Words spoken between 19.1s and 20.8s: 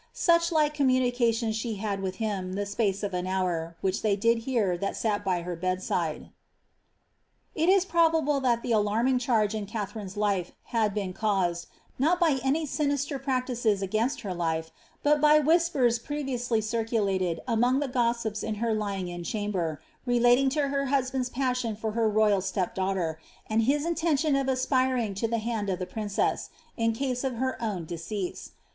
chamber, relating to